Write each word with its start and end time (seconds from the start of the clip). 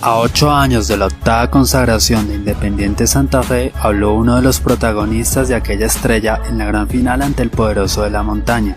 A 0.00 0.14
ocho 0.20 0.52
años 0.52 0.86
de 0.86 0.96
la 0.96 1.06
octava 1.06 1.50
consagración 1.50 2.28
de 2.28 2.36
Independiente 2.36 3.08
Santa 3.08 3.42
Fe, 3.42 3.72
habló 3.80 4.14
uno 4.14 4.36
de 4.36 4.42
los 4.42 4.60
protagonistas 4.60 5.48
de 5.48 5.56
aquella 5.56 5.86
estrella 5.86 6.40
en 6.48 6.56
la 6.58 6.66
gran 6.66 6.88
final 6.88 7.20
ante 7.20 7.42
el 7.42 7.50
poderoso 7.50 8.02
de 8.02 8.10
la 8.10 8.22
montaña. 8.22 8.76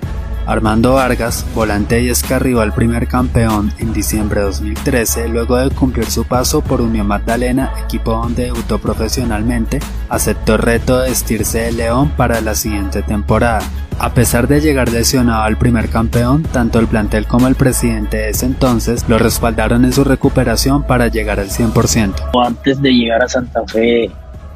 Armando 0.51 0.95
Vargas, 0.95 1.45
volante 1.55 2.01
y 2.01 2.09
escarrió 2.09 2.61
primer 2.73 3.07
campeón 3.07 3.71
en 3.79 3.93
diciembre 3.93 4.41
de 4.41 4.47
2013 4.47 5.29
luego 5.29 5.55
de 5.55 5.69
cumplir 5.69 6.07
su 6.07 6.25
paso 6.25 6.61
por 6.61 6.81
Unión 6.81 7.07
Magdalena, 7.07 7.71
equipo 7.85 8.11
donde 8.11 8.45
debutó 8.45 8.77
profesionalmente, 8.79 9.79
aceptó 10.09 10.55
el 10.55 10.61
reto 10.61 10.99
de 10.99 11.09
vestirse 11.09 11.61
de 11.61 11.71
León 11.71 12.11
para 12.17 12.41
la 12.41 12.53
siguiente 12.55 13.01
temporada. 13.01 13.61
A 13.97 14.13
pesar 14.13 14.47
de 14.49 14.59
llegar 14.59 14.91
lesionado 14.91 15.43
al 15.43 15.57
primer 15.57 15.89
campeón, 15.89 16.43
tanto 16.43 16.79
el 16.79 16.87
plantel 16.87 17.27
como 17.27 17.47
el 17.47 17.55
presidente 17.55 18.17
de 18.17 18.29
ese 18.31 18.45
entonces 18.45 19.07
lo 19.07 19.17
respaldaron 19.17 19.85
en 19.85 19.93
su 19.93 20.03
recuperación 20.03 20.83
para 20.83 21.07
llegar 21.07 21.39
al 21.39 21.49
100%. 21.49 22.13
Antes 22.45 22.81
de 22.81 22.91
llegar 22.91 23.23
a 23.23 23.27
Santa 23.29 23.61
Fe, 23.67 24.05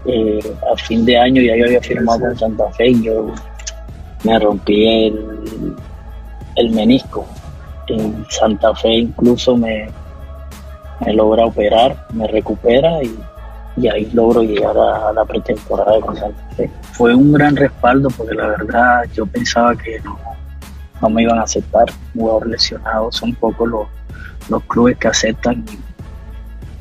eh, 0.05 0.55
a 0.73 0.77
fin 0.77 1.05
de 1.05 1.17
año 1.17 1.41
ya 1.41 1.55
yo 1.55 1.65
había 1.65 1.81
firmado 1.81 2.19
con 2.19 2.37
Santa 2.37 2.65
Fe 2.71 2.89
y 2.89 3.03
yo 3.03 3.33
me 4.23 4.39
rompí 4.39 4.87
el, 4.87 5.75
el 6.55 6.71
menisco. 6.71 7.25
En 7.87 8.25
Santa 8.29 8.73
Fe 8.75 8.93
incluso 8.93 9.55
me, 9.55 9.87
me 11.05 11.13
logra 11.13 11.45
operar, 11.45 12.07
me 12.13 12.27
recupera 12.27 13.03
y 13.03 13.15
y 13.77 13.87
ahí 13.89 14.09
logro 14.13 14.41
llegar 14.41 14.77
a, 14.77 15.11
la 15.11 15.25
pretemporada 15.25 15.99
con 15.99 16.15
Santa 16.15 16.49
Fe. 16.55 16.69
Fue 16.93 17.13
un 17.13 17.33
gran 17.33 17.55
respaldo 17.55 18.09
porque 18.15 18.35
la 18.35 18.47
verdad 18.47 19.03
yo 19.13 19.25
pensaba 19.25 19.75
que 19.75 19.99
no, 20.01 20.17
no 21.01 21.09
me 21.09 21.23
iban 21.23 21.39
a 21.39 21.43
aceptar, 21.43 21.85
jugador 22.13 22.47
lesionado, 22.47 23.11
son 23.11 23.33
pocos 23.33 23.67
los, 23.67 23.87
los 24.49 24.63
clubes 24.63 24.97
que 24.97 25.07
aceptan 25.07 25.65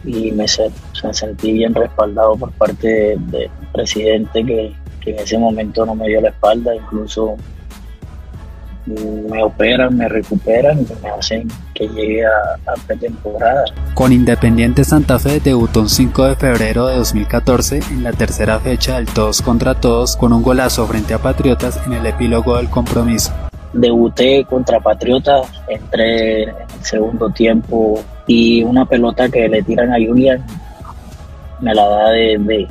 y, 0.04 0.30
me, 0.32 0.46
sentí 0.46 1.52
bien 1.52 1.74
respaldado 1.74 2.36
por 2.36 2.52
parte 2.52 3.16
del 3.18 3.50
presidente 3.72 4.44
que, 4.44 4.74
que 5.00 5.10
en 5.10 5.18
ese 5.18 5.38
momento 5.38 5.84
no 5.84 5.94
me 5.94 6.08
dio 6.08 6.20
la 6.20 6.28
espalda, 6.28 6.74
incluso 6.74 7.36
me 8.86 9.42
operan, 9.42 9.96
me 9.96 10.08
recuperan 10.08 10.80
y 10.80 10.86
me 11.02 11.08
hacen 11.10 11.48
que 11.74 11.88
llegue 11.88 12.24
a, 12.24 12.30
a 12.70 12.74
pretemporada. 12.86 13.64
Con 13.94 14.12
Independiente 14.12 14.84
Santa 14.84 15.18
Fe 15.18 15.40
debutó 15.40 15.80
un 15.80 15.88
5 15.88 16.24
de 16.26 16.36
febrero 16.36 16.86
de 16.86 16.96
2014 16.96 17.80
en 17.90 18.02
la 18.02 18.12
tercera 18.12 18.60
fecha 18.60 18.96
del 18.96 19.06
todos 19.06 19.42
contra 19.42 19.74
todos 19.74 20.16
con 20.16 20.32
un 20.32 20.42
golazo 20.42 20.86
frente 20.86 21.14
a 21.14 21.18
Patriotas 21.18 21.80
en 21.86 21.94
el 21.94 22.06
epílogo 22.06 22.56
del 22.56 22.68
compromiso. 22.68 23.32
Debuté 23.72 24.44
contra 24.44 24.80
Patriotas, 24.80 25.48
entré 25.68 26.42
en 26.44 26.50
el 26.50 26.84
segundo 26.84 27.30
tiempo 27.30 28.00
y 28.26 28.62
una 28.62 28.84
pelota 28.84 29.28
que 29.28 29.48
le 29.48 29.62
tiran 29.62 29.92
a 29.92 29.96
Julian 29.96 30.44
me 31.60 31.74
la 31.74 31.88
da 31.88 32.10
de, 32.10 32.68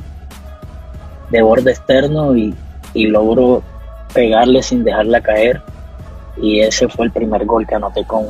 de, 1.30 1.42
borde 1.42 1.72
externo 1.72 2.36
y, 2.36 2.54
y 2.92 3.06
logro 3.06 3.62
pegarle 4.12 4.62
sin 4.62 4.84
dejarla 4.84 5.20
caer 5.20 5.60
y 6.36 6.60
ese 6.60 6.88
fue 6.88 7.06
el 7.06 7.12
primer 7.12 7.44
gol 7.44 7.66
que 7.66 7.74
anoté 7.74 8.04
con, 8.04 8.24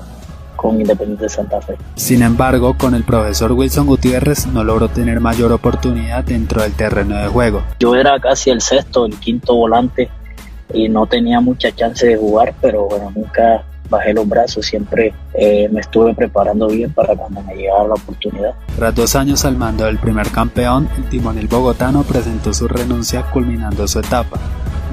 con 0.57 0.81
Independiente 0.81 1.25
de 1.25 1.29
Santa 1.29 1.61
Fe. 1.61 1.77
Sin 1.95 2.23
embargo, 2.23 2.77
con 2.77 2.95
el 2.95 3.05
profesor 3.05 3.53
Wilson 3.53 3.87
Gutiérrez 3.87 4.47
no 4.47 4.65
logró 4.65 4.89
tener 4.89 5.21
mayor 5.21 5.53
oportunidad 5.53 6.25
dentro 6.25 6.63
del 6.63 6.73
terreno 6.73 7.17
de 7.17 7.29
juego. 7.29 7.63
Yo 7.81 7.95
era 7.95 8.19
casi 8.21 8.51
el 8.51 8.61
sexto, 8.61 9.07
el 9.07 9.19
quinto 9.19 9.55
volante 9.55 10.09
y 10.73 10.89
no 10.89 11.07
tenía 11.07 11.41
mucha 11.41 11.71
chance 11.73 12.07
de 12.07 12.17
jugar, 12.17 12.55
pero 12.61 12.87
bueno, 12.87 13.13
nunca 13.15 13.65
bajé 13.91 14.15
los 14.15 14.29
brazos, 14.29 14.65
siempre 14.67 15.15
eh, 15.35 15.69
me 15.71 15.81
estuve 15.81 16.15
preparando 16.15 16.69
bien 16.69 16.93
para 16.93 17.15
cuando 17.15 17.43
me 17.43 17.55
llegara 17.55 17.85
la 17.85 17.95
oportunidad. 17.95 18.55
Tras 18.77 18.95
dos 18.95 19.15
años 19.15 19.45
al 19.45 19.57
mando 19.57 19.85
del 19.85 19.99
primer 19.99 20.31
campeón, 20.31 20.89
el 20.97 21.09
timonel 21.09 21.47
bogotano 21.47 22.03
presentó 22.03 22.53
su 22.53 22.67
renuncia 22.67 23.23
culminando 23.31 23.87
su 23.87 24.01
etapa. 24.01 24.39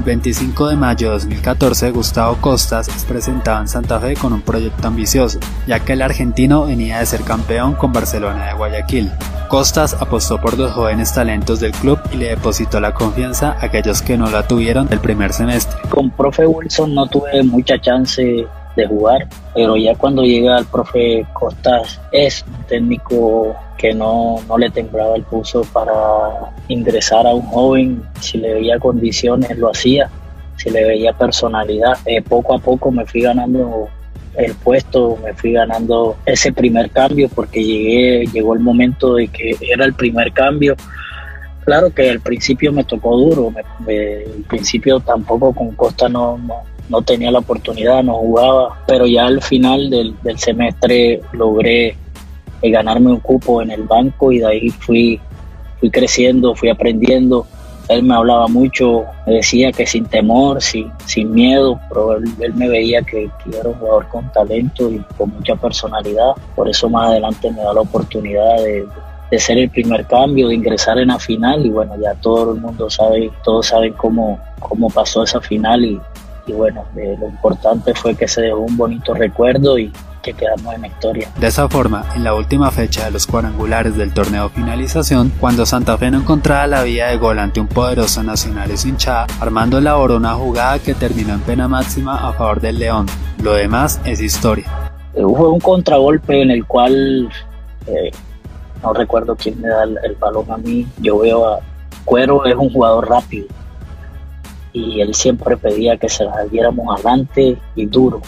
25 0.03 0.69
de 0.69 0.75
mayo 0.75 1.07
de 1.07 1.13
2014, 1.13 1.91
Gustavo 1.91 2.37
Costas 2.41 2.87
es 2.87 3.05
presentado 3.05 3.61
en 3.61 3.67
Santa 3.67 3.99
Fe 3.99 4.15
con 4.15 4.33
un 4.33 4.41
proyecto 4.41 4.87
ambicioso, 4.87 5.39
ya 5.67 5.79
que 5.79 5.93
el 5.93 6.01
argentino 6.01 6.65
venía 6.65 6.99
de 6.99 7.05
ser 7.05 7.21
campeón 7.21 7.75
con 7.75 7.93
Barcelona 7.93 8.47
de 8.47 8.53
Guayaquil. 8.53 9.11
Costas 9.47 9.95
apostó 9.99 10.39
por 10.39 10.57
los 10.57 10.71
jóvenes 10.71 11.13
talentos 11.13 11.59
del 11.59 11.71
club 11.73 11.99
y 12.13 12.17
le 12.17 12.29
depositó 12.29 12.79
la 12.79 12.93
confianza 12.93 13.51
a 13.51 13.65
aquellos 13.65 14.01
que 14.01 14.17
no 14.17 14.29
la 14.29 14.47
tuvieron 14.47 14.87
el 14.91 14.99
primer 14.99 15.33
semestre. 15.33 15.77
Con 15.89 16.09
profe 16.09 16.47
Wilson 16.47 16.95
no 16.95 17.05
tuve 17.07 17.43
mucha 17.43 17.79
chance 17.79 18.47
de 18.75 18.87
jugar, 18.87 19.27
pero 19.53 19.75
ya 19.75 19.95
cuando 19.95 20.23
llega 20.23 20.59
el 20.59 20.65
profe 20.65 21.25
Costas 21.33 21.99
es 22.11 22.45
un 22.47 22.63
técnico 22.65 23.55
que 23.77 23.93
no, 23.93 24.37
no 24.47 24.57
le 24.57 24.69
temblaba 24.69 25.15
el 25.15 25.23
pulso 25.23 25.63
para 25.73 25.93
ingresar 26.67 27.25
a 27.25 27.33
un 27.33 27.41
joven, 27.41 28.03
si 28.19 28.37
le 28.37 28.53
veía 28.53 28.79
condiciones 28.79 29.57
lo 29.57 29.71
hacía, 29.71 30.09
si 30.55 30.69
le 30.69 30.85
veía 30.85 31.13
personalidad, 31.13 31.97
eh, 32.05 32.21
poco 32.21 32.55
a 32.55 32.59
poco 32.59 32.91
me 32.91 33.05
fui 33.05 33.21
ganando 33.21 33.89
el 34.35 34.53
puesto, 34.55 35.17
me 35.23 35.33
fui 35.33 35.53
ganando 35.53 36.15
ese 36.25 36.53
primer 36.53 36.89
cambio 36.91 37.29
porque 37.29 37.63
llegué, 37.63 38.25
llegó 38.27 38.53
el 38.53 38.59
momento 38.59 39.15
de 39.15 39.27
que 39.27 39.57
era 39.61 39.85
el 39.85 39.93
primer 39.93 40.31
cambio. 40.31 40.75
Claro 41.65 41.93
que 41.93 42.09
al 42.09 42.19
principio 42.21 42.71
me 42.71 42.83
tocó 42.83 43.15
duro, 43.17 43.53
al 43.55 44.43
principio 44.47 44.99
tampoco 44.99 45.53
con 45.53 45.71
Costa 45.75 46.09
no, 46.09 46.37
no, 46.37 46.55
tenía 47.01 47.31
la 47.31 47.39
oportunidad, 47.39 48.03
no 48.03 48.15
jugaba, 48.15 48.83
pero 48.85 49.07
ya 49.07 49.25
al 49.25 49.41
final 49.41 49.89
del, 49.89 50.15
semestre 50.37 51.21
logré 51.31 51.95
ganarme 52.61 53.11
un 53.11 53.19
cupo 53.19 53.61
en 53.61 53.71
el 53.71 53.83
banco 53.83 54.31
y 54.31 54.39
de 54.39 54.47
ahí 54.47 54.69
fui, 54.69 55.19
fui 55.79 55.89
creciendo, 55.89 56.53
fui 56.55 56.69
aprendiendo. 56.69 57.47
Él 57.87 58.03
me 58.03 58.13
hablaba 58.13 58.47
mucho, 58.47 59.05
me 59.25 59.35
decía 59.35 59.71
que 59.71 59.85
sin 59.85 60.05
temor, 60.05 60.61
sin, 60.61 60.91
sin 61.05 61.31
miedo, 61.33 61.79
pero 61.89 62.17
él, 62.17 62.53
me 62.55 62.69
veía 62.69 63.01
que, 63.01 63.29
era 63.47 63.69
un 63.69 63.75
jugador 63.75 64.07
con 64.09 64.31
talento 64.31 64.91
y 64.91 64.99
con 65.17 65.29
mucha 65.29 65.55
personalidad. 65.55 66.33
Por 66.55 66.69
eso 66.69 66.89
más 66.89 67.09
adelante 67.09 67.49
me 67.51 67.61
da 67.61 67.73
la 67.73 67.81
oportunidad 67.81 68.57
de, 68.57 68.85
de 69.31 69.39
ser 69.39 69.57
el 69.57 69.69
primer 69.69 70.05
cambio, 70.05 70.49
de 70.49 70.55
ingresar 70.55 70.99
en 70.99 71.07
la 71.07 71.17
final 71.17 71.65
y 71.65 71.69
bueno, 71.69 71.95
ya 72.01 72.13
todo 72.15 72.53
el 72.53 72.59
mundo 72.59 72.89
sabe, 72.89 73.31
todos 73.43 73.67
saben 73.67 73.93
cómo, 73.93 74.37
cómo 74.59 74.89
pasó 74.89 75.23
esa 75.23 75.39
final 75.39 75.85
y, 75.85 75.99
y 76.45 76.53
bueno, 76.53 76.85
eh, 76.95 77.15
lo 77.19 77.27
importante 77.27 77.93
fue 77.93 78.15
que 78.15 78.27
se 78.27 78.41
dejó 78.41 78.59
un 78.59 78.77
bonito 78.77 79.13
recuerdo 79.13 79.77
y, 79.77 79.91
que 80.21 80.33
quedamos 80.33 80.73
en 80.75 80.81
la 80.81 80.87
historia. 80.87 81.29
De 81.37 81.47
esa 81.47 81.67
forma, 81.67 82.05
en 82.15 82.23
la 82.23 82.33
última 82.33 82.71
fecha 82.71 83.05
de 83.05 83.11
los 83.11 83.27
cuadrangulares 83.27 83.97
del 83.97 84.13
torneo 84.13 84.49
finalización, 84.49 85.31
cuando 85.39 85.65
Santa 85.65 85.97
Fe 85.97 86.11
no 86.11 86.19
encontraba 86.19 86.67
la 86.67 86.83
vía 86.83 87.07
de 87.07 87.17
gol 87.17 87.39
ante 87.39 87.59
un 87.59 87.67
poderoso 87.67 88.23
Nacional 88.23 88.69
y 88.71 88.87
hinchada, 88.87 89.27
Armando 89.39 89.79
elaboró 89.79 90.17
una 90.17 90.35
jugada 90.35 90.79
que 90.79 90.93
terminó 90.93 91.33
en 91.33 91.41
pena 91.41 91.67
máxima 91.67 92.27
a 92.27 92.33
favor 92.33 92.61
del 92.61 92.79
León. 92.79 93.07
Lo 93.41 93.53
demás 93.53 93.99
es 94.05 94.21
historia. 94.21 94.65
Eh, 95.13 95.23
hubo 95.23 95.51
un 95.51 95.59
contragolpe 95.59 96.41
en 96.41 96.51
el 96.51 96.65
cual 96.65 97.29
eh, 97.87 98.11
no 98.83 98.93
recuerdo 98.93 99.35
quién 99.35 99.59
me 99.59 99.69
da 99.69 99.83
el, 99.83 99.97
el 100.03 100.15
balón 100.15 100.51
a 100.51 100.57
mí. 100.57 100.87
Yo 100.99 101.19
veo 101.19 101.47
a 101.47 101.59
Cuero 102.05 102.45
es 102.45 102.55
un 102.55 102.71
jugador 102.71 103.07
rápido 103.09 103.47
y 104.73 105.01
él 105.01 105.13
siempre 105.13 105.57
pedía 105.57 105.97
que 105.97 106.09
se 106.09 106.23
la 106.25 106.45
diéramos 106.45 106.95
adelante 106.95 107.57
y 107.75 107.85
duro 107.85 108.21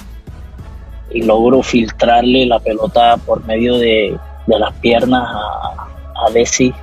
y 1.13 1.21
logro 1.21 1.61
filtrarle 1.61 2.45
la 2.45 2.59
pelota 2.59 3.17
por 3.17 3.45
medio 3.45 3.77
de, 3.77 4.17
las 4.47 4.73
piernas 4.75 5.23
a, 5.23 5.87
a 6.25 6.31
Desi, 6.31 6.73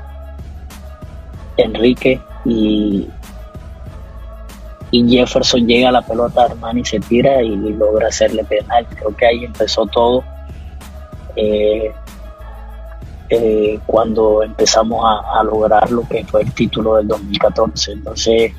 Enrique 1.57 2.21
y, 2.45 3.07
y 4.93 5.09
Jefferson 5.09 5.67
llega 5.67 5.89
a 5.89 5.93
la 5.93 6.03
pelota, 6.03 6.45
Armani 6.45 6.85
se 6.85 7.01
tira 7.01 7.43
y 7.43 7.55
logra 7.57 8.09
hacerle 8.09 8.45
penal. 8.45 8.87
Creo 8.89 9.15
que 9.15 9.27
ahí 9.27 9.45
empezó 9.45 9.87
todo. 9.87 10.25
Eh, 11.37 11.93
eh, 13.29 13.79
cuando 13.87 14.43
empezamos 14.43 15.05
a, 15.05 15.39
a, 15.39 15.45
lograr 15.45 15.89
lo 15.93 16.03
que 16.09 16.25
fue 16.25 16.43
el 16.43 16.53
título 16.53 16.97
del 16.97 17.07
2014. 17.07 17.93
Entonces 17.93 18.53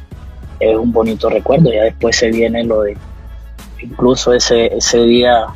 es 0.61 0.77
un 0.77 0.91
bonito 0.91 1.29
recuerdo. 1.29 1.71
Ya 1.73 1.83
después 1.83 2.15
se 2.15 2.29
viene 2.29 2.63
lo 2.63 2.81
de, 2.81 2.95
incluso 3.81 4.33
ese, 4.33 4.67
ese 4.75 4.99
día 5.03 5.47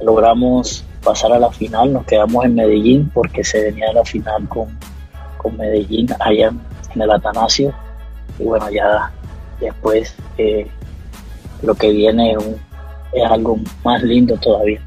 logramos 0.00 0.84
pasar 1.02 1.32
a 1.32 1.38
la 1.38 1.50
final, 1.50 1.92
nos 1.92 2.04
quedamos 2.04 2.44
en 2.44 2.56
Medellín 2.56 3.10
porque 3.14 3.44
se 3.44 3.62
venía 3.62 3.92
la 3.92 4.04
final 4.04 4.48
con, 4.48 4.76
con 5.36 5.56
Medellín 5.56 6.08
allá 6.18 6.52
en 6.94 7.00
el 7.00 7.10
Atanasio 7.10 7.72
y 8.38 8.44
bueno 8.44 8.68
ya 8.70 9.12
después 9.60 10.14
eh, 10.36 10.66
lo 11.62 11.74
que 11.74 11.90
viene 11.90 12.32
es, 12.32 12.38
es 13.12 13.24
algo 13.30 13.56
más 13.84 14.02
lindo 14.02 14.36
todavía. 14.36 14.80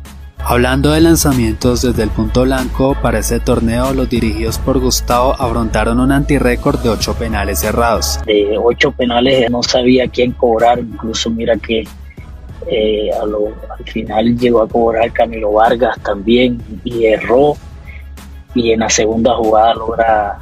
Hablando 0.51 0.93
de 0.93 1.01
lanzamientos 1.01 1.83
desde 1.83 2.01
el 2.01 2.09
punto 2.09 2.41
blanco, 2.41 2.97
para 2.99 3.19
ese 3.19 3.39
torneo 3.39 3.93
los 3.93 4.09
dirigidos 4.09 4.57
por 4.57 4.79
Gustavo 4.79 5.35
afrontaron 5.37 5.99
un 5.99 6.11
antirécord 6.11 6.79
de 6.79 6.89
8 6.89 7.13
penales 7.19 7.59
cerrados. 7.59 8.19
De 8.25 8.57
8 8.57 8.91
penales 8.93 9.51
no 9.51 9.61
sabía 9.61 10.07
quién 10.07 10.31
cobrar, 10.31 10.79
incluso 10.79 11.29
mira 11.29 11.55
que 11.57 11.87
eh, 12.65 13.11
al 13.13 13.85
final 13.85 14.35
llegó 14.39 14.63
a 14.63 14.67
cobrar 14.67 15.13
Camilo 15.13 15.51
Vargas 15.51 15.99
también 16.01 16.59
y 16.83 17.05
erró. 17.05 17.55
y 18.55 18.71
en 18.71 18.79
la 18.79 18.89
segunda 18.89 19.35
jugada 19.35 19.75
logra 19.75 20.39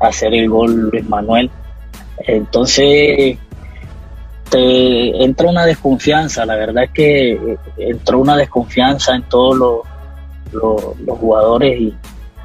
hacer 0.00 0.32
el 0.32 0.48
gol 0.48 0.88
Luis 0.90 1.06
Manuel. 1.06 1.50
Entonces 2.26 3.36
te 4.50 5.24
entra 5.24 5.48
una 5.48 5.64
desconfianza, 5.64 6.44
la 6.44 6.56
verdad 6.56 6.84
es 6.84 6.90
que 6.90 7.32
eh, 7.32 7.58
entró 7.78 8.18
una 8.18 8.36
desconfianza 8.36 9.14
en 9.14 9.22
todos 9.24 9.56
los, 9.56 9.80
los, 10.52 11.18
jugadores 11.18 11.80
y, 11.80 11.94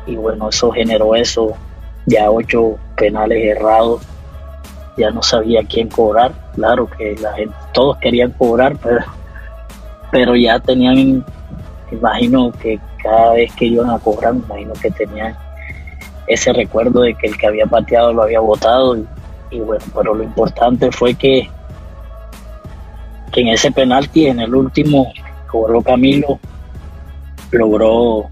y, 0.05 0.15
bueno, 0.15 0.49
eso 0.49 0.71
generó 0.71 1.15
eso, 1.15 1.53
ya 2.05 2.29
ocho 2.29 2.77
penales 2.95 3.43
errados, 3.43 4.01
ya 4.97 5.09
no 5.11 5.21
sabía 5.21 5.63
quién 5.67 5.89
cobrar, 5.89 6.31
claro 6.53 6.87
que 6.87 7.15
la 7.21 7.33
gente, 7.33 7.55
todos 7.73 7.97
querían 7.97 8.31
cobrar, 8.31 8.77
pero, 8.83 9.05
pero 10.11 10.35
ya 10.35 10.59
tenían, 10.59 11.25
imagino 11.91 12.51
que 12.51 12.79
cada 13.01 13.33
vez 13.33 13.53
que 13.55 13.65
iban 13.65 13.89
a 13.89 13.99
cobrar, 13.99 14.35
imagino 14.35 14.73
que 14.73 14.91
tenían 14.91 15.35
ese 16.27 16.53
recuerdo 16.53 17.01
de 17.01 17.13
que 17.15 17.27
el 17.27 17.37
que 17.37 17.47
había 17.47 17.65
pateado 17.65 18.13
lo 18.13 18.23
había 18.23 18.39
votado 18.39 18.97
y, 19.51 19.59
bueno, 19.59 19.85
pero 19.95 20.13
lo 20.15 20.23
importante 20.23 20.91
fue 20.91 21.13
que, 21.13 21.49
que 23.35 23.41
en 23.41 23.49
ese 23.49 23.69
penalti, 23.69 24.27
en 24.27 24.39
el 24.39 24.55
último, 24.55 25.11
cobró 25.51 25.81
Camilo, 25.81 26.39
logró, 27.51 28.29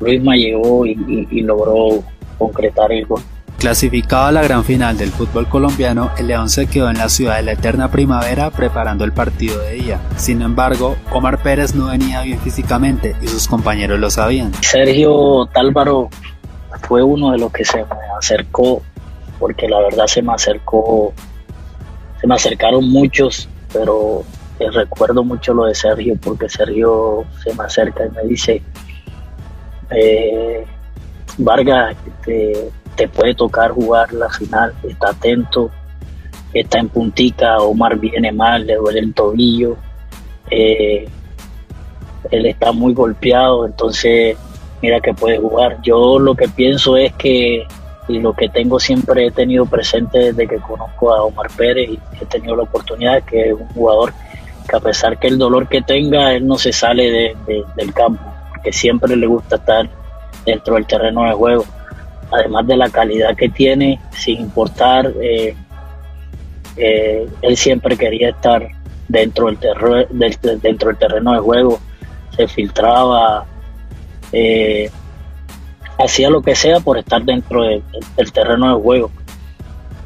Luisma 0.00 0.34
llegó 0.34 0.86
y, 0.86 1.28
y 1.30 1.42
logró 1.42 2.02
concretar 2.38 2.90
el 2.90 3.04
gol. 3.04 3.20
Clasificado 3.58 4.26
a 4.26 4.32
la 4.32 4.42
gran 4.42 4.64
final 4.64 4.96
del 4.96 5.10
fútbol 5.10 5.46
colombiano, 5.46 6.10
el 6.16 6.28
León 6.28 6.48
se 6.48 6.68
quedó 6.68 6.88
en 6.88 6.96
la 6.96 7.10
ciudad 7.10 7.36
de 7.36 7.42
la 7.42 7.52
eterna 7.52 7.90
primavera 7.90 8.50
preparando 8.50 9.04
el 9.04 9.12
partido 9.12 9.58
de 9.60 9.72
día. 9.72 10.00
Sin 10.16 10.40
embargo, 10.40 10.96
Omar 11.12 11.42
Pérez 11.42 11.74
no 11.74 11.88
venía 11.88 12.22
bien 12.22 12.38
físicamente 12.38 13.14
y 13.20 13.26
sus 13.26 13.46
compañeros 13.46 13.98
lo 14.00 14.08
sabían. 14.08 14.54
Sergio 14.62 15.46
Tálvaro 15.52 16.08
fue 16.86 17.02
uno 17.02 17.32
de 17.32 17.38
los 17.38 17.52
que 17.52 17.64
se 17.64 17.78
me 17.78 18.16
acercó, 18.16 18.80
porque 19.38 19.68
la 19.68 19.80
verdad 19.80 20.06
se 20.06 20.22
me 20.22 20.32
acercó, 20.32 21.12
se 22.20 22.26
me 22.26 22.36
acercaron 22.36 22.88
muchos, 22.88 23.48
pero 23.72 24.24
recuerdo 24.72 25.24
mucho 25.24 25.54
lo 25.54 25.64
de 25.64 25.74
Sergio, 25.74 26.16
porque 26.22 26.48
Sergio 26.48 27.24
se 27.42 27.54
me 27.54 27.64
acerca 27.64 28.06
y 28.06 28.10
me 28.10 28.22
dice, 28.24 28.62
eh, 29.90 30.64
Vargas, 31.38 31.96
te, 32.24 32.70
te, 32.96 33.08
puede 33.08 33.34
tocar 33.34 33.70
jugar 33.70 34.12
la 34.12 34.28
final, 34.30 34.74
está 34.82 35.10
atento, 35.10 35.70
está 36.52 36.78
en 36.78 36.88
puntica, 36.88 37.58
Omar 37.58 37.98
viene 37.98 38.32
mal, 38.32 38.66
le 38.66 38.74
duele 38.76 39.00
el 39.00 39.14
tobillo, 39.14 39.76
eh, 40.50 41.08
él 42.30 42.46
está 42.46 42.72
muy 42.72 42.94
golpeado, 42.94 43.66
entonces 43.66 44.36
mira 44.82 45.00
que 45.00 45.14
puede 45.14 45.38
jugar. 45.38 45.80
Yo 45.82 46.18
lo 46.18 46.34
que 46.34 46.48
pienso 46.48 46.96
es 46.96 47.12
que, 47.14 47.66
y 48.08 48.18
lo 48.20 48.32
que 48.32 48.48
tengo 48.48 48.80
siempre 48.80 49.26
he 49.26 49.30
tenido 49.30 49.66
presente 49.66 50.18
desde 50.18 50.48
que 50.48 50.56
conozco 50.56 51.14
a 51.14 51.22
Omar 51.22 51.48
Pérez 51.56 51.90
y 51.90 52.00
he 52.20 52.26
tenido 52.26 52.56
la 52.56 52.62
oportunidad, 52.62 53.22
que 53.22 53.50
es 53.50 53.52
un 53.52 53.68
jugador 53.68 54.12
que 54.68 54.76
a 54.76 54.80
pesar 54.80 55.18
que 55.18 55.28
el 55.28 55.38
dolor 55.38 55.68
que 55.68 55.82
tenga, 55.82 56.32
él 56.34 56.46
no 56.46 56.58
se 56.58 56.72
sale 56.72 57.36
del 57.76 57.94
campo, 57.94 58.22
porque 58.50 58.72
siempre 58.72 59.16
le 59.16 59.26
gusta 59.26 59.56
estar 59.56 59.88
dentro 60.44 60.74
del 60.74 60.86
terreno 60.86 61.24
de 61.24 61.32
juego. 61.32 61.64
Además 62.30 62.66
de 62.66 62.76
la 62.76 62.90
calidad 62.90 63.34
que 63.36 63.48
tiene, 63.48 63.98
sin 64.12 64.40
importar, 64.40 65.10
eh, 65.22 65.54
eh, 66.76 67.28
él 67.42 67.56
siempre 67.56 67.96
quería 67.96 68.30
estar 68.30 68.68
dentro 69.08 69.46
del, 69.46 69.58
dentro 70.60 70.88
del 70.88 70.98
terreno 70.98 71.32
de 71.32 71.38
juego, 71.38 71.80
se 72.36 72.46
filtraba, 72.46 73.46
eh, 74.32 74.90
hacía 75.98 76.30
lo 76.30 76.42
que 76.42 76.54
sea 76.54 76.80
por 76.80 76.98
estar 76.98 77.22
dentro 77.24 77.62
del 77.62 78.32
terreno 78.32 78.76
de 78.76 78.82
juego. 78.82 79.10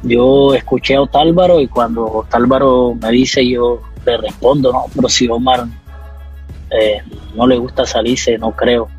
Yo 0.01 0.53
escuché 0.53 0.95
a 0.95 1.01
Otálvaro 1.01 1.59
y 1.59 1.67
cuando 1.67 2.05
Otálvaro 2.05 2.95
me 2.95 3.11
dice, 3.11 3.47
yo 3.47 3.81
le 4.05 4.17
respondo, 4.17 4.71
no, 4.73 4.85
pero 4.93 5.07
si 5.07 5.27
Omar 5.29 5.65
eh, 6.69 7.01
no 7.35 7.47
le 7.47 7.57
gusta 7.57 7.85
salirse, 7.85 8.37
no 8.37 8.51
creo. 8.51 8.89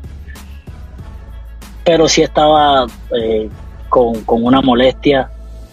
Pero 1.83 2.07
sí 2.07 2.23
estaba 2.23 2.87
eh, 3.15 3.49
con, 3.89 4.15
una 4.27 4.61
molestia 4.61 5.29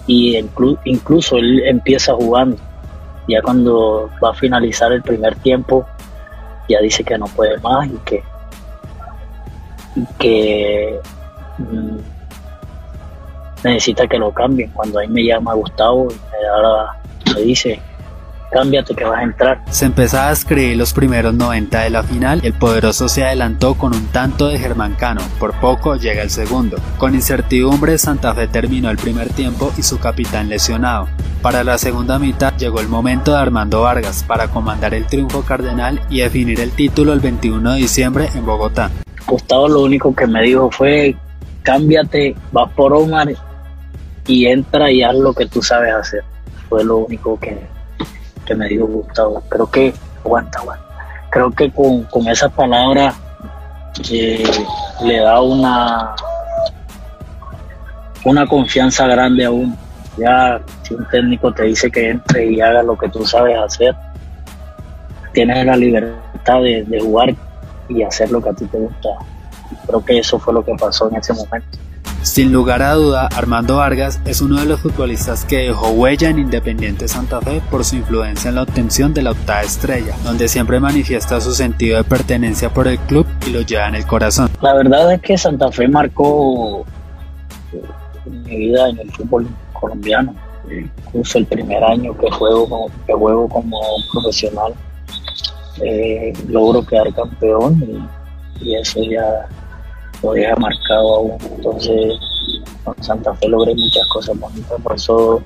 y 0.07 0.37
incluso 0.85 1.37
él 1.37 1.63
empieza 1.65 2.13
jugando. 2.15 2.59
Ya 3.29 3.41
cuando 3.41 4.11
va 4.23 4.31
a 4.31 4.35
finalizar 4.35 4.93
el 4.93 5.03
primer 5.03 5.37
tiempo, 5.37 5.87
ya 6.69 6.81
dice 6.81 7.05
que 7.05 7.17
no 7.17 7.27
puede 7.27 7.57
más 7.59 7.87
y 7.87 7.97
que 8.05 8.23
que 10.19 10.99
mm, 11.59 11.97
necesita 13.65 14.07
que 14.07 14.19
lo 14.19 14.33
cambien. 14.33 14.71
Cuando 14.71 14.99
ahí 14.99 15.09
me 15.09 15.25
llama 15.25 15.55
Gustavo 15.55 16.09
y 16.11 16.15
me, 16.15 17.35
me 17.35 17.41
dice, 17.43 17.81
cámbiate 18.53 18.95
que 18.95 19.05
vas 19.05 19.19
a 19.19 19.23
entrar. 19.23 19.63
Se 19.71 19.87
empezaba 19.87 20.29
a 20.29 20.33
escribir 20.33 20.77
los 20.77 20.93
primeros 20.93 21.35
90 21.35 21.81
de 21.81 21.91
la 21.91 22.03
final 22.03 22.41
el 22.45 22.53
poderoso 22.53 23.09
se 23.09 23.25
adelantó 23.25 23.75
con 23.75 23.95
un 23.95 24.07
tanto 24.09 24.49
de 24.49 24.59
Germán 24.59 24.95
Cano, 24.95 25.23
por 25.39 25.59
poco 25.59 25.97
llega 25.97 26.23
el 26.23 26.31
segundo. 26.31 26.77
Con 26.99 27.15
incertidumbre 27.15 27.99
Santa 27.99 28.35
Fe 28.35 28.47
terminó 28.47 28.91
el 28.91 28.99
primer 28.99 29.31
tiempo 29.31 29.73
y 29.77 29.83
su 29.83 29.99
capitán 29.99 30.49
lesionado. 30.49 31.09
Para 31.41 31.65
la 31.65 31.79
segunda 31.79 32.19
mitad 32.19 32.55
llegó 32.57 32.81
el 32.81 32.89
momento 32.89 33.33
de 33.33 33.39
Armando 33.39 33.83
Vargas 33.83 34.23
para 34.23 34.49
comandar 34.49 34.95
el 34.95 35.07
triunfo 35.07 35.43
cardenal 35.43 36.01
y 36.09 36.21
definir 36.21 36.61
el 36.61 36.71
título 36.71 37.13
el 37.13 37.21
21 37.21 37.73
de 37.73 37.79
diciembre 37.79 38.29
en 38.35 38.47
Bogotá. 38.47 38.91
Gustavo 39.33 39.67
lo 39.67 39.81
único 39.81 40.15
que 40.15 40.27
me 40.27 40.43
dijo 40.43 40.71
fue, 40.71 41.17
cámbiate, 41.63 42.37
vas 42.53 42.71
por 42.73 42.93
Omar 42.93 43.33
y 44.27 44.47
entra 44.47 44.91
y 44.91 45.03
haz 45.03 45.15
lo 45.15 45.33
que 45.33 45.47
tú 45.47 45.63
sabes 45.63 45.95
hacer. 45.95 46.23
Fue 46.69 46.85
lo 46.85 46.99
único 46.99 47.41
que, 47.41 47.59
me 48.55 48.69
dijo 48.69 48.87
Gustavo. 48.87 49.43
Creo 49.49 49.71
que, 49.71 49.95
aguanta, 50.23 50.59
aguanta. 50.59 50.85
Creo 51.31 51.51
que 51.51 51.71
con, 51.71 52.03
con 52.05 52.29
esas 52.29 52.53
palabras 52.53 53.15
eh, 54.13 54.45
le 55.03 55.21
da 55.21 55.41
una, 55.41 56.15
una 58.27 58.47
confianza 58.47 59.07
grande 59.07 59.47
a 59.47 59.51
uno. 59.51 59.75
Ya 60.19 60.61
si 60.83 60.93
un 60.93 61.09
técnico 61.09 61.51
te 61.55 61.63
dice 61.63 61.91
que 61.91 62.11
entre 62.11 62.53
y 62.53 62.61
haga 62.61 62.83
lo 62.83 62.99
que 62.99 63.09
tú 63.09 63.25
sabes 63.25 63.57
hacer, 63.59 63.95
tienes 65.33 65.65
la 65.65 65.77
libertad 65.77 66.61
de, 66.61 66.85
de 66.85 67.01
jugar 67.01 67.35
y 67.97 68.03
hacer 68.03 68.31
lo 68.31 68.43
que 68.43 68.51
a 68.51 68.53
ti 68.53 68.65
te 68.67 68.79
gusta. 68.79 69.09
Creo 69.87 70.05
que 70.05 70.19
eso 70.19 70.39
fue 70.39 70.55
lo 70.55 70.65
que 70.65 70.75
pasó 70.79 71.09
en 71.09 71.17
ese 71.17 71.33
momento. 71.33 71.79
Sin 72.23 72.53
lugar 72.53 72.83
a 72.83 72.95
duda, 72.95 73.29
Armando 73.35 73.79
Vargas 73.79 74.21
es 74.25 74.41
uno 74.41 74.61
de 74.61 74.67
los 74.67 74.81
futbolistas 74.81 75.45
que 75.45 75.59
dejó 75.59 75.91
huella 75.91 76.31
en 76.31 76.39
Independiente 76.39 77.09
Santa 77.09 77.41
Fe 77.41 77.61
por 77.69 77.85
su 77.85 77.97
influencia 77.97 78.49
en 78.49 78.55
la 78.55 78.63
obtención 78.63 79.13
de 79.13 79.23
la 79.23 79.33
octava 79.33 79.63
estrella, 79.63 80.15
donde 80.23 80.47
siempre 80.47 80.79
manifiesta 80.79 81.41
su 81.41 81.53
sentido 81.53 81.97
de 81.97 82.05
pertenencia 82.05 82.73
por 82.73 82.87
el 82.87 82.99
club 83.01 83.27
y 83.45 83.51
lo 83.51 83.63
lleva 83.63 83.89
en 83.89 83.97
el 83.97 84.07
corazón. 84.07 84.49
La 84.61 84.73
verdad 84.73 85.13
es 85.13 85.21
que 85.21 85.37
Santa 85.37 85.73
Fe 85.73 85.89
marcó 85.89 86.85
eh, 87.73 87.83
mi 88.31 88.57
vida 88.57 88.89
en 88.89 89.01
el 89.01 89.11
fútbol 89.11 89.49
colombiano, 89.73 90.33
incluso 90.71 91.39
el 91.39 91.47
primer 91.47 91.83
año 91.83 92.17
que 92.17 92.31
juego 92.31 92.69
como, 92.69 92.91
que 93.05 93.15
juego 93.15 93.49
como 93.49 93.81
profesional 94.13 94.73
eh, 95.83 96.33
logro 96.49 96.85
quedar 96.85 97.13
campeón 97.15 98.09
y, 98.61 98.75
eso 98.77 99.03
ya 99.03 99.49
lo 100.23 100.33
deja 100.33 100.55
marcado 100.55 101.17
aún. 101.17 101.39
Entonces, 101.57 102.15
con 102.85 103.03
Santa 103.03 103.35
Fe 103.35 103.49
logré 103.49 103.75
muchas 103.75 104.07
cosas 104.07 104.39
bonitas, 104.39 104.81
por 104.81 104.95
eso 104.95 105.43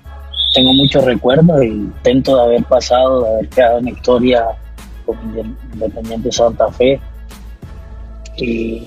tengo 0.55 0.75
muchos 0.75 1.05
recuerdos 1.05 1.63
y 1.65 1.69
intento 1.69 2.37
de 2.37 2.43
haber 2.43 2.65
pasado, 2.65 3.23
de 3.23 3.29
haber 3.31 3.49
quedado 3.49 3.79
en 3.79 3.89
historia 3.89 4.47
con 5.07 5.17
Independiente 5.73 6.31
Santa 6.31 6.71
Fe 6.73 7.01
y 8.37 8.87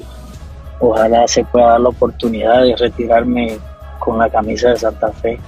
ojalá 0.79 1.27
se 1.27 1.43
pueda 1.45 1.71
dar 1.71 1.81
la 1.81 1.89
oportunidad 1.89 2.63
de 2.63 2.75
retirarme 2.75 3.57
con 3.99 4.17
la 4.19 4.29
camisa 4.29 4.69
de 4.69 4.77
Santa 4.77 5.11
Fe. 5.13 5.39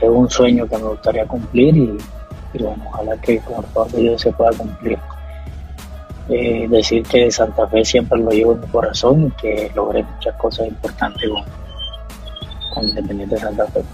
Es 0.00 0.08
un 0.08 0.28
sueño 0.28 0.68
que 0.68 0.76
me 0.76 0.84
gustaría 0.84 1.26
cumplir 1.26 1.76
y 1.76 1.98
y 2.54 2.62
bueno, 2.62 2.84
ojalá 2.86 3.16
que 3.18 3.38
con 3.40 3.90
de 3.92 4.00
Dios 4.00 4.22
se 4.22 4.32
pueda 4.32 4.52
cumplir. 4.52 4.98
Eh, 6.30 6.66
decir 6.70 7.02
que 7.02 7.30
Santa 7.30 7.66
Fe 7.66 7.84
siempre 7.84 8.18
lo 8.18 8.30
llevo 8.30 8.54
en 8.54 8.60
mi 8.60 8.66
corazón 8.68 9.26
y 9.26 9.30
que 9.32 9.70
logré 9.74 10.02
muchas 10.02 10.34
cosas 10.36 10.68
importantes 10.68 11.28
con, 11.28 11.44
con 12.72 12.88
Independiente 12.88 13.34
de 13.34 13.40
Santa 13.42 13.66
Fe. 13.66 13.84